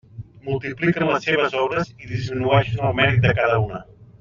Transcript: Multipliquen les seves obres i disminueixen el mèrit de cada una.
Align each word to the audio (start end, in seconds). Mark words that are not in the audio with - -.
Multipliquen 0.45 1.05
les 1.09 1.27
seves 1.29 1.57
obres 1.65 1.93
i 2.05 2.09
disminueixen 2.15 2.83
el 2.89 2.97
mèrit 3.03 3.21
de 3.29 3.37
cada 3.43 3.61
una. 3.71 3.85